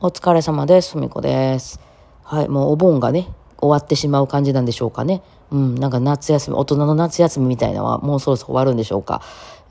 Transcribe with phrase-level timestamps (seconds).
[0.00, 0.92] お疲れ様です。
[0.92, 1.80] ふみこです。
[2.22, 3.26] はい、もうお盆がね、
[3.58, 5.22] 終わってしまう感じなんでしょうかね。
[5.50, 9.22] うん、なんか夏休み、大人の夏休みみたいなのはもうそろそろ終わるんでしょうか。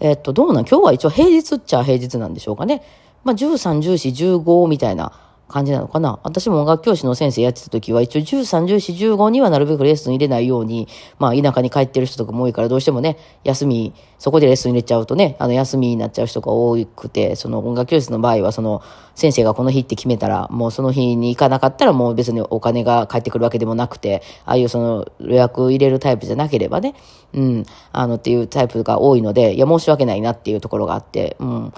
[0.01, 0.65] えっと、どうなん？
[0.65, 2.83] 今日は一応平日っちゃ平日なんでしょうかね。
[3.23, 5.13] まあ、13、14、15みたいな
[5.47, 6.19] 感じなのかな。
[6.23, 10.87] 私も音楽教師の先生やってた時は一応13、14、15にはなるべくレッスン入れないように、
[11.19, 18.81] まあ田舎に帰ってる人とかも多いからどうしてもね、休み、そこでレッスン入れちゃうとね、あの休みになっちゃう人が多くて、その音楽教室の場合はその
[19.15, 26.93] 先生がこの日って決めたら、もうその日に行かなかったらもう別にお金が返ってくるわけでもなくて、ああいうその予約入れるタイプじゃなければね、
[27.33, 31.73] うん、あのっていうタイプが多いので、いや申し訳ないなっていうところがあって、うん。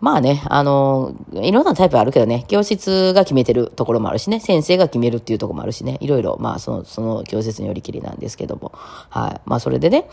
[0.00, 9.40] まあね、あの、いろんなタイプあるけどね、教室が決めてるところもあるしね、先生が決めるっていうところもあるしね、いろいろ、まあその、その教室によりきりなんですけども、はい。
[9.44, 10.08] まあそれでね、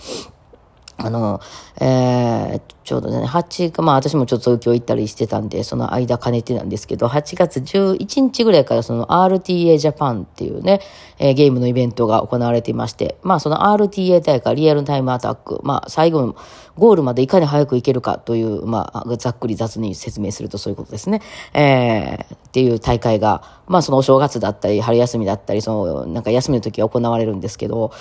[0.97, 1.39] あの、
[1.79, 10.81] えー、ちょうどね、8か、まあ私もちょっと東京行ったりしてたんで、その間兼ねてなんですけど、8月11日ぐらいからその RTA Japan っていうね、
[11.17, 16.35] えーゲームのイベントが行われていまして、まあその RTA 大会、リアルタイムアタック、まあ最後の
[16.77, 21.21] ゴールまでいかに早く行けるかという、まあざっくり雑に説明するとそういうことですね。
[21.53, 27.91] えー、っていう大会が、まあそのお正月だったり、春休みだったり、そのなんか休みの時は行われるんですけど、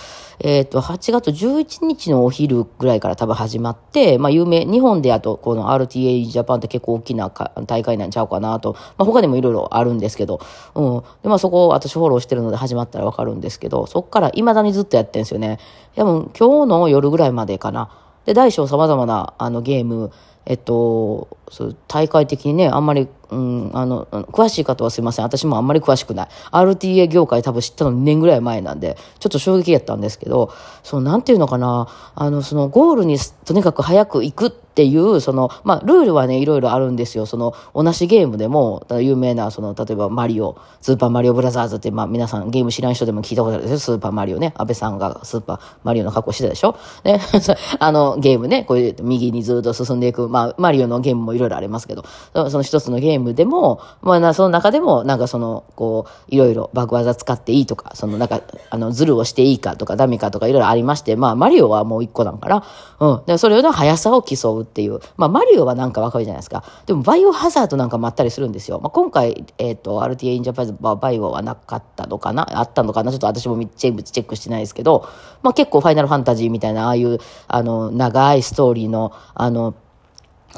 [0.40, 10.40] えっ、と、8月11日のお昼ぐらいから多分始まって、まあ有名、日本でやとこの RTA ジャパンって結構大きなか大会なんちゃうかなと、まあ他にもいろいろあるんですけど、
[10.74, 11.00] うん。
[11.22, 15.60] で、まあそこを私フォローしてるので始まったらわかるんですけど、そっから未だにずっとやってるんですよね。
[15.94, 17.90] 多分今日の夜ぐらいまでかな。
[18.26, 20.10] で、大小様々なあのゲーム、
[20.46, 25.24] えっと、そう大会的にね、あんまり、うん、あの、詳しい方はすいません。
[25.24, 26.28] 私もあんまり詳しくない。
[26.52, 30.50] RTA 業界多分知ったの2年ぐらい前なんで、ちょっと衝撃やったんですけど、
[30.82, 37.26] そう、なんていうのかな、あの、そのゴールにとにかく早く行くっていう、その、まあ、ルールはね、いろいろあるんですよ。
[37.26, 43.78] その、同じゲームでも、有名な、その、例えばマリオ、スーパーマリオブラザーズって、まあ、皆さんゲーム知らん人でも聞いたことあるでしょ？
[43.78, 44.52] スーパーマリオね。
[44.56, 46.76] 安倍さんがスーパーマリオの格好してたでしょ？
[47.04, 47.20] ね。
[47.78, 62.64] あの、ゲームね、こういう右にずっと進んでいく、まあ、マリオのゲームもいろいろありますけど、その一つのゲームでも、まあ、その中でも、なんかその、こう、いろいろ爆技使っていいとか、その、なんか、あの、ズルをしていいかとか、ダメかとか、いろいろありまして、まあ、マリオはもう一個なんかな。
[63.00, 63.22] うん。
[63.26, 65.00] で、それの速さを競うっていう。
[65.16, 66.64] まあ、マリオはなんかわかるじゃないですか。
[66.86, 68.80] でも、バイオハザードなんかもあったりするんですよ。
[68.80, 72.58] まあ、今回、えっ、と、RTA インジャパンはバイオはなかったのかな？
[72.58, 73.12] あったのかな？
[73.12, 75.08] ちょっと私もチェックしてないですけど、
[75.42, 77.18] まあ、結構ファイナルファンタジーみたいな、ああいう、
[77.48, 79.74] あの、長いストーリーの、あの、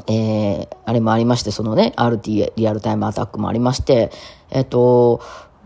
[0.07, 4.11] えー、あれもありまして、そのね、RT、リアルタイムアタックもありまして、
[4.51, 5.21] えっと、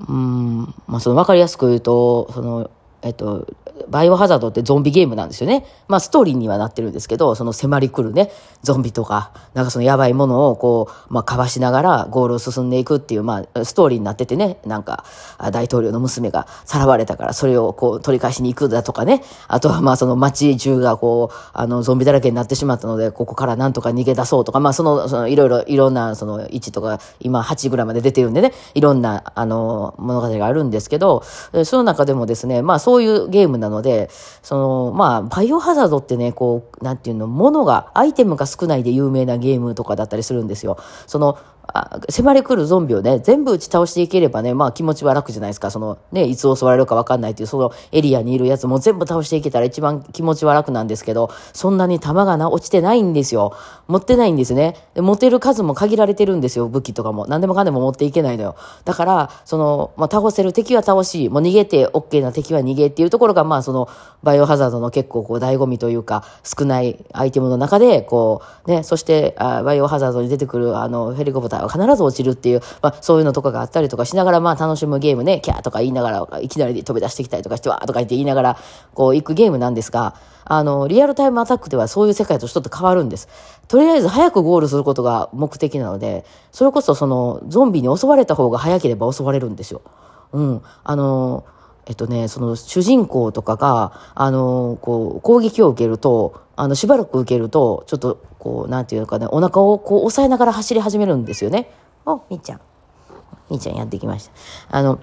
[0.09, 2.71] うん、まあ、その分かりやすく言うと、その、
[3.03, 3.47] えっと、
[3.88, 5.65] バイオハザードってゾンビゲームなんですよね。
[5.88, 8.31] まあ、ストーリーにはなってるんですけど、その迫り来るね、
[8.62, 15.05] ゾンビとか、なんかそのやばいものをこう、まあ、かわしながらゴールを進んでいくっていう、まあ、ストーリーになっててね、なんか、
[15.53, 19.22] 大統領の娘がさらわれたから、それをこう、取り返しに行くだとかね。
[19.49, 31.22] あとは、まあ、その街中がこう、あの、ゾンビだらけになってしまったので、ここからなんとか逃げ出そうとか、まあ、その、その、いろいろ、いろんな、その、1とか、今8ぐらいまで出てるんでね、いろんな、あの、物語があるんですけど、
[31.65, 34.11] その中でもですね、まあ、いうゲームなので、
[34.43, 40.78] その、まあ、バイオハザードってね、こう、なんていうの、物が、アイテムが少ないで有名なゲームとかだったりするんですよ。
[41.06, 41.39] その、
[42.08, 45.70] 迫り来るゾンビをね、全部打ち倒していければね、まあ気持ちは楽じゃないですか。
[45.70, 53.54] そのね、いつ襲われるか分かんないっていう、そのエリアにいるやつも全部倒していけたら一番気持ちは楽なんですけど、そんなに弾がな、落ちてないんですよ。
[53.88, 54.76] 持ってないんですね。
[54.97, 57.26] 持てる数も限られてるんですよ、武器とかも。
[57.26, 58.56] 何でもかんでも持っていけないのよ。
[58.84, 63.88] だから、その、まあ倒せる敵は倒し、もう逃げて OK な敵は逃げっていうところが、まあその、
[64.22, 78.59] バイオハザードの結構こう醍醐味というか、少ないアイテムの中で、こう、ね、そして、あバイオハザードに出てくるあの、ヘリコプターは必ず落ちるっていう、まあそういうのとかがあったりとかしながら、まあ楽しむゲームね、キャーとか言いながら、いきなり飛び出してきたりとかして、わーとか言って言いながら、
[78.94, 83.28] こう行くゲームなんですが、あの、リアルタイムアタックではそういう世界とちょっと変わるんです。
[83.69, 89.82] とりあえず早くゴールすることが目的なので、それこそその、ゾンビに襲われた方が早ければ襲われるんですよ。
[90.32, 90.62] うん。
[90.82, 91.44] あの、
[91.87, 101.70] えっとね、その主人公とかが、あの、こう、攻撃を受けると、あの、しばらく受けると、ちょっと、こう、なんていうかね、お腹をこう、押さえながら走り始めるんですよね。
[102.06, 102.60] お、みーちゃん。
[103.50, 104.32] みーちゃんやってきました。
[104.76, 104.98] あの、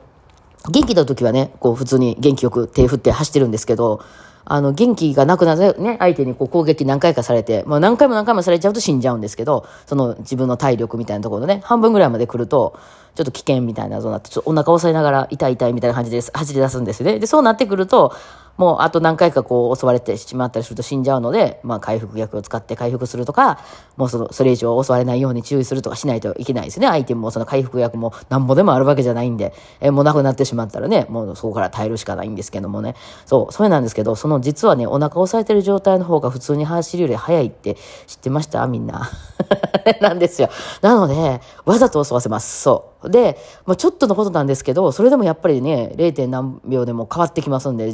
[0.69, 4.01] 元気な時はね、こう、普通に元気よく手振って走ってるんですけど、
[4.49, 12.79] あの、元気がなくなるね、相手にこう攻撃何回かされて、まあ何回も何回もされちゃうと死んじゃうんですけど、その自分の体力みたいなところのね、半分ぐらいまで来ると、
[13.15, 17.19] ちょっと危険みたいなそうなって、ちょっとお腹押さえながら痛い痛いみたいな感じで走り出すんですよね。
[17.19, 18.13] で、そうなってくると、
[18.57, 23.59] もうあと何回かこう襲われてしまったりすると死んじゃうので、まあ回復薬を使って回復するとか、
[23.95, 26.87] もうその、それ以上襲われないように注意するとかしないといけないですね。
[26.87, 32.95] アイテムもその回復薬もなんぼでもあるわけじゃないんで、えもうなくなってしまったらね、もうそこから耐えるしかないんですけどもね。
[33.25, 37.75] そう、それなんですけど、その実はね、お腹押さえてる状態の方が普通に走るより速いって
[38.07, 38.65] 知ってました？
[38.67, 39.09] みんな。
[40.01, 40.49] なんですよ。
[40.81, 42.61] なので、わざと襲わせます。
[42.61, 43.09] そう。
[43.09, 46.27] で、まあ、ちょっとのことなんですけど、それでもやっぱりね、0.
[46.27, 47.93] 何秒でも変わってきますんで、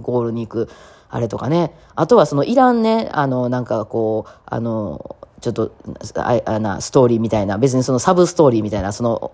[0.00, 0.68] ゴールに行く、
[1.08, 1.72] あれとかね。
[1.94, 5.72] あとはそのいらんね、あの、なんかこう、あの、ちょっと、
[6.16, 9.32] ああな、ストーリーみたいな、別にそのサブストーリーみたいな、その、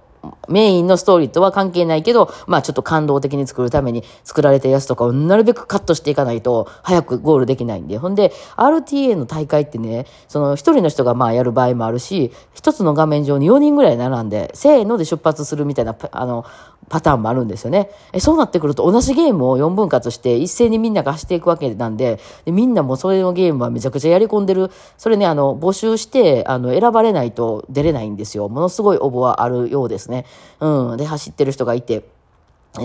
[0.48, 7.98] メインのストーリーとは関係ないけど、まあちょっと感動的に作るために作られたやつとかをなるべくカットしていかないと早くゴールできないんで。
[7.98, 16.44] ほんで、RTA の大会ってね、その一人の人がまあやる場合もあるし、一つの画面上に4人ぐらい並んで、せーので出発するみたいな、あの、
[16.88, 17.90] パターンもあるんですよね。
[18.12, 24.70] えそうなってくると同じゲームを4分割して一斉にみんなが走っていくわけなんで、でみんなもそれのゲームはめちゃくちゃやり込んでる。
[24.98, 28.48] それね、あの、募集して、あの、選ばれないと出れないんですよ。
[28.48, 30.26] ものすごい応募はあるようですねね。
[30.60, 30.96] うん。
[30.96, 32.04] で、走ってる人がいて。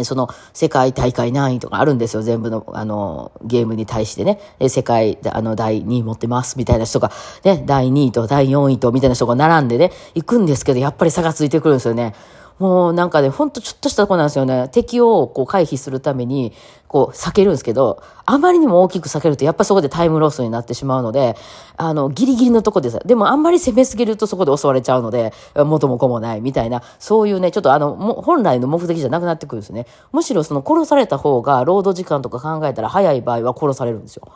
[0.04, 2.22] その世界大会何位とかあるんですよ。
[2.22, 4.40] 全部の、あの、ゲームに対してね。
[4.68, 7.10] 世界、あの、第2位持ってます、みたいな人が、
[7.46, 12.16] ね、第2位と第4位と、みたいな人が並んでね、行くんですけど、やっぱり差がついてくるんですよね。
[12.60, 14.68] もうなんかね、ほんとちょっとしたとこなんですよね。
[14.72, 16.54] 敵をこう回避するために、
[16.88, 21.36] こう避けるんですけど、あまりにも大きく避けると、やっぱそこでタイムロスになってしまうので、
[21.76, 23.00] あの、ギリギリのとこです。
[23.06, 29.86] でもあんまり攻めすぎるとそこで襲われちゃうので、元も子もないみたいな、そういうね、ちょっとあの、本来の目的じゃなくなってくるんですね。
[30.12, 34.28] むしろその殺された方が、労働時間とか考えたら早い場合は殺されるんですよ。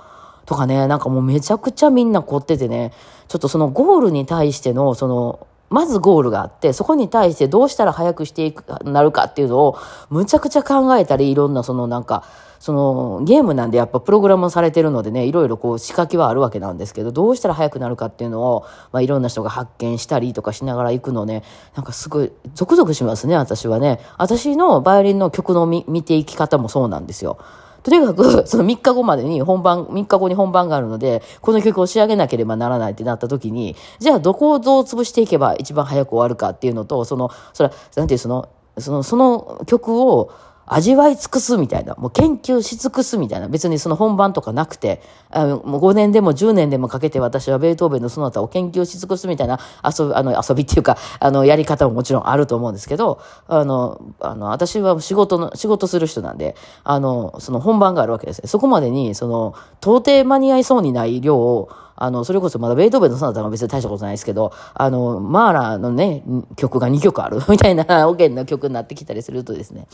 [0.45, 2.91] とかね、なんかもうめちゃくちゃみんな凝っててね、
[3.27, 9.77] ちょっとそのゴールに対しての、その、まずゴールがあって、そこに対してどうしたら早くしていく、なるかっていうのを、
[10.09, 12.23] むちゃくちゃ考えたり、いろんなそのなんか、
[12.59, 21.43] そのゲームなんでやっぱプログラムされてるのでね、いろいろこう仕掛けはあるわけなんですけど、どうしたら早くなるかっていうのを、まあいろんな人が発見したりとかしながら行くのね、
[21.75, 23.99] なんかすごい、ゾクゾクしますね、私はね。
[24.17, 27.37] 私のバイオリンの曲の見見ていき方もそうなんですよ。
[27.83, 40.29] とにかく、 その3日後までに本番、3日後に本番があるので、この曲を仕上げなければならないってなった時に、じゃあどこをどう潰していけば一番早く終わるかっていうのと、その、それは、なんていう、その、その、その曲を、
[40.65, 45.01] 味わい尽くすみたいな、もう研究し尽くすみたいな、別にその本番とかなくて、
[45.33, 58.47] もう5年でも10年でもかけて私はベートーベンのその他を研究し尽くすみたいな遊び、あの遊びっていうか、あのやり方ももちろんあると思うんですけど、あの、あの、私は仕事の、仕事する人なんで、あの、その本番があるわけですね。
[58.47, 66.23] そこまでに、その、到底間に合いそうにない量を、あの、それこそまだベートーベンのソナタは別に大したことないですけど、あの、マーラーのね、
[66.55, 69.87] 曲が2曲あるみたいな、オケンの曲になってきたりするとですね、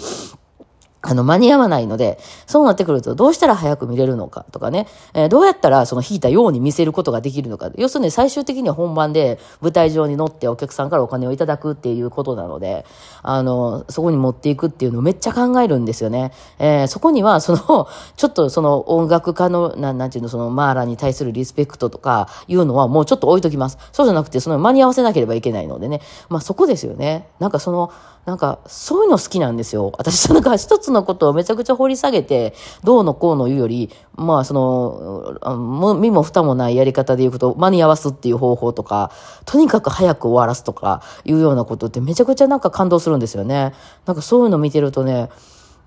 [1.09, 7.71] あの、間に合わないので、そうなってくると、どうしたら早く見れるのかとかね、えー、どうやったらその弾いたように見せることができるのか。
[7.77, 12.85] 要するに最終的には本番で舞台上に乗ってお客さんからお金をいただくっていうことなので、
[13.23, 16.33] あの、そこに持っていくっていうのをめっちゃ考えるんですよね。
[16.59, 17.87] えー、そこには、その、
[18.17, 23.77] ちょっとその音楽家の、ななんていうの、そのマーラに対するリスペクトとかいうのはもうちょっと置いときます。
[23.93, 26.01] そうじゃなくて、その間に合わせなければいけないのでね。
[26.27, 27.29] まあそこですよね。
[27.39, 27.91] なんかその、
[28.27, 29.93] なんか、そういうの好きなんですよ。
[29.97, 32.53] 私、なんか一つのことをめちゃくちゃ掘り下げて、
[32.83, 39.11] どうのこうの言うより、まあ、その、身も蓋もないやり方で言うと、間に合わすっていう方法とか、
[39.45, 43.73] とにかく早く終わらすとか、いうようなことってめちゃくちゃなんか感動するんですよね。
[44.05, 45.29] なんかそういうの見てるとね、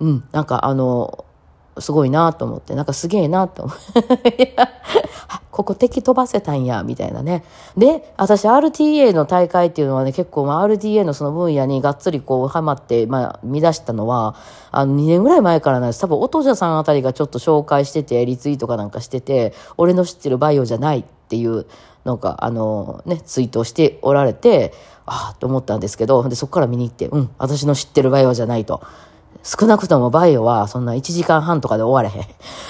[0.01, 1.27] うん、なんかあの、
[1.79, 4.57] すごいなと思って、なんかすげえなと思って。
[5.61, 7.45] ここ敵飛ばせたんや、みたいなね。
[7.77, 14.37] で、私 RTA の大会っていうのはね、結構、まあ、RTA のその分野にがっつりこう、ハマって、まあ、見出したのは、
[14.71, 16.01] あの、2年ぐらい前からなんです。
[16.01, 21.67] 多分、音者さんあたりがちょっと紹介してて、リツイートかなんかしてて、俺の知ってるバイオじゃないっていう、
[22.05, 24.73] なんか、あの、ね、ツイートをしておられて、
[25.05, 28.81] ああ、と思ったんですけど、で、そこから見に行って、うん、私の知ってるバイオじゃないと。
[29.43, 32.27] 少なくともバイオはそんな1時間半とかで終われ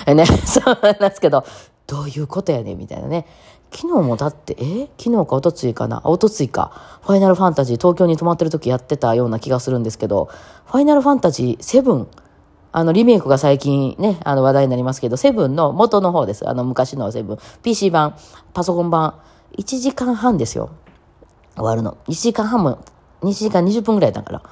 [0.07, 0.17] へん。
[0.17, 1.45] ね、そうなんですけど、
[1.91, 3.27] どういうことやねみたいなね。
[3.73, 4.89] 昨日もだって、え？
[4.97, 6.01] 昨日かおとついかな？
[6.05, 6.71] おとついか。
[7.03, 10.29] ファイナルファンタジー東京に泊まってる時やってたような気がするんですけど、
[10.67, 12.07] ファイナルファンタジー7、
[12.71, 16.49] あの、リメイクが最近ね、あの話題になりますけど、7の元の方です。
[16.49, 17.39] あの、昔の7。
[17.63, 18.15] PC 版、
[18.55, 19.21] パソコン版、
[19.59, 20.71] 1時間半ですよ。
[21.57, 21.99] 終わるの。
[22.07, 22.85] 1時間半も、
[23.23, 24.43] 2時間20分ぐらいだから。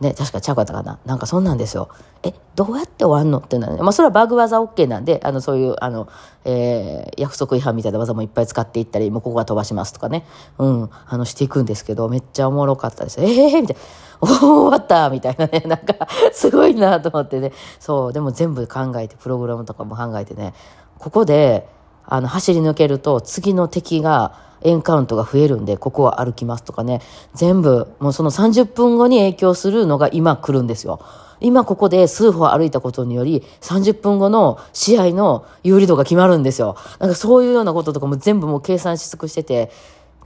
[0.00, 0.98] ね、確かちゃうかったかな。
[1.04, 1.90] なんかそんなんですよ。
[2.22, 6.08] え、どうやって終わんのっていうのはね、まあそれはバグ技 OK なんで、あの、そういう、あの、
[6.44, 10.24] えー、約束違反みたいな技もいっぱい使っていったり、もうここが飛ばしますとかね、
[10.56, 13.20] うん、あの、していくんですけど、めっちゃおもろかったです。
[13.20, 13.82] ええー、みたいな。
[14.22, 17.52] お終わったみたいなね、 なんか、すごいなと思ってね。
[17.78, 20.54] そう、でも全部考えて、プログラムとかも考えてね、
[20.98, 21.68] ここで、
[22.10, 27.00] あの、走り抜けると、次の敵が、エンカウントが増えるんで、ここは歩きますとかね、
[27.34, 31.00] 全部、もうその30分後に影響するのが今来るんですよ。
[31.40, 36.76] 今ここで数歩歩いたことにより、30分後の試合の有利度が決まるんですよ。
[36.98, 39.70] なんかそういうようなこととかも全部もう計算し尽くしてて、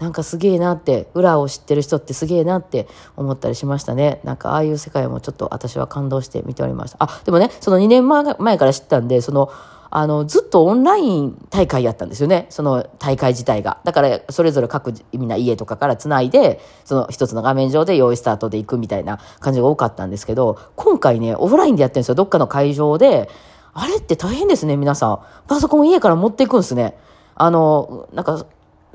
[0.01, 4.21] なんかすげえなって、裏を知ってる人ってすげえなって思ったりしましたね。
[4.25, 6.97] なんかああいう世界もちょっと私は感動して見ておりました。
[6.99, 9.53] あ、でもね、その2年前から知ったんで、その、
[9.97, 12.47] あの、ずっとオンライン大会やったんですよね。
[12.51, 13.79] その大会自体が。
[13.85, 22.17] だから、それぞれ各みんな家とかから繋いで、その一つの画面上で用意スタートで行くみたいな感じが多かったんですけど、今回ね、オフラインでやってるんですよ。
[22.17, 23.31] どっかの会場で。
[23.73, 25.21] あれって大変ですね、皆さん。
[25.47, 26.99] パソコン家から持っていくんですね。
[27.37, 28.47] あの、なんか、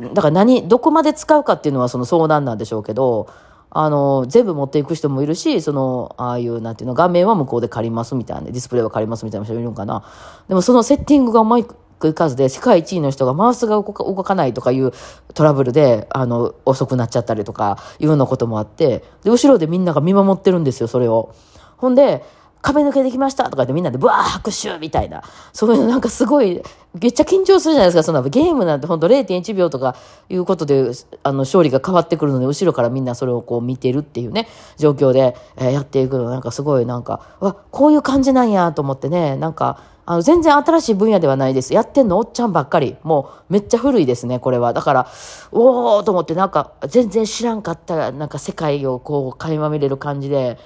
[0.01, 3.27] だから何、どこまで使うかっていうのはその相談なんでしょうけど、
[3.71, 10.03] あの、全部持っていく人もいるし、その、ああいう、なんていうの、画面は向こうで借りますみたいな、ディスプレイは借りますみたいな人もいるんかな。
[10.47, 14.91] でもそのセッティングがうまくいかずで、世界一位の人がマウスが動かないとかいう
[15.33, 21.33] トラブルで、あの、遅くなっちゃったりとか、いうようなこともあって、で、後ろでみんなが見守ってるんですよ、それを。
[21.77, 22.23] ほんで、
[22.61, 25.23] 壁抜けできましたとか言ってみんなでブワー拍手みたいな。
[25.53, 26.61] そういうのなんかすごい、
[26.99, 28.03] めっちゃ緊張するじゃないですか。
[28.03, 29.95] そんなゲームなんてほんと0.1秒とか
[30.29, 30.91] いうことで、
[31.23, 34.47] あの、勝利が変わってくるので、後ろからみんなそれをこう見てるっていうね、
[34.77, 41.71] 状況で、え、やっていくのなんかすごいなんか、わ、こういう感じなんやと思ってね、なんか、あの、全然新しい分野ではないです。
[41.71, 42.97] やってんのおっちゃんばっかり。
[43.03, 44.73] もう、めっちゃ古いですね、これは。
[44.73, 45.07] だから、
[45.51, 50.57] おーと思って、なんか、全然知らんかった、なんか世界をこう、垣間見れる感じで、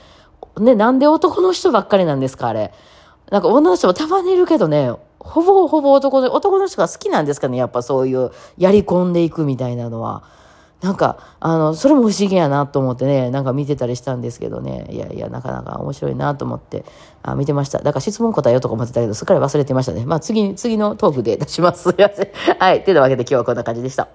[0.60, 2.74] ね、なんで男の人ばっかりなんですか、あれ。
[3.32, 10.24] なんか女の人もたまにいるけどね、ほぼほぼ男の、男の人が好きなんですかね、やっぱそういう、やり込んでいくみたいなのは。
[10.82, 16.84] なんか、あの、それも不思議やなと思ってね、なんか見てたりしたんですけどね、いやいや、なかなか面白いなと思って、
[17.24, 17.78] あ見てました。
[17.78, 20.06] だから質問答えようとか思ってたけど、すっかり忘れてましたね。
[20.06, 21.84] まあ次、次のトークで出します。
[21.84, 22.28] すいません。
[22.60, 22.84] はい。
[22.84, 24.10] というわけで今日はこんな感じでした。